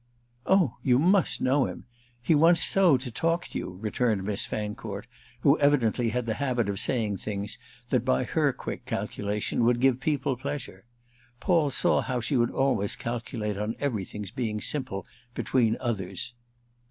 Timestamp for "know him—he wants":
1.41-2.63